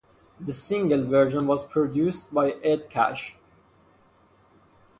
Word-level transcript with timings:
The 0.39 0.51
single 0.51 1.05
version 1.05 1.45
was 1.45 1.63
produced 1.63 2.33
by 2.33 2.53
Ed 2.63 2.89
Cash. 2.89 3.35